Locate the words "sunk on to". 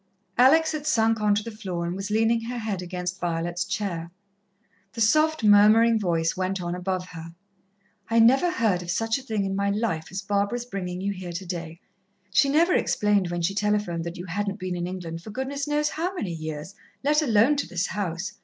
0.87-1.43